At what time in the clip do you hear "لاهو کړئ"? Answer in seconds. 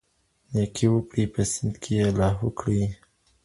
2.19-2.81